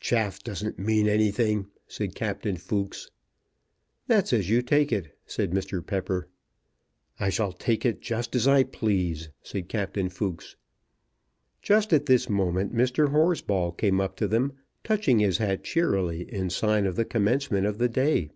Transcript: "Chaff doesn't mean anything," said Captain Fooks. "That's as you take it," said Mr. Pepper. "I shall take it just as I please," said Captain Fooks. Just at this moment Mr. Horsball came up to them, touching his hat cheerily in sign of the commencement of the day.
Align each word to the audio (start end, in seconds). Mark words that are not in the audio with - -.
"Chaff 0.00 0.40
doesn't 0.44 0.78
mean 0.78 1.08
anything," 1.08 1.66
said 1.88 2.14
Captain 2.14 2.56
Fooks. 2.56 3.10
"That's 4.06 4.32
as 4.32 4.48
you 4.48 4.62
take 4.62 4.92
it," 4.92 5.18
said 5.26 5.50
Mr. 5.50 5.84
Pepper. 5.84 6.28
"I 7.18 7.28
shall 7.28 7.50
take 7.52 7.84
it 7.84 8.00
just 8.00 8.36
as 8.36 8.46
I 8.46 8.62
please," 8.62 9.30
said 9.42 9.68
Captain 9.68 10.08
Fooks. 10.08 10.54
Just 11.60 11.92
at 11.92 12.06
this 12.06 12.28
moment 12.28 12.72
Mr. 12.72 13.08
Horsball 13.08 13.72
came 13.76 14.00
up 14.00 14.14
to 14.18 14.28
them, 14.28 14.52
touching 14.84 15.18
his 15.18 15.38
hat 15.38 15.64
cheerily 15.64 16.22
in 16.32 16.50
sign 16.50 16.86
of 16.86 16.94
the 16.94 17.04
commencement 17.04 17.66
of 17.66 17.78
the 17.78 17.88
day. 17.88 18.30